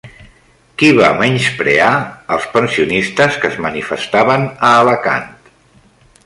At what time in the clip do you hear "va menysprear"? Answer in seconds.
0.99-1.89